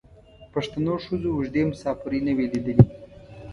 [0.53, 2.85] پښتنو ښځو اوږدې مسافرۍ نه وې لیدلي.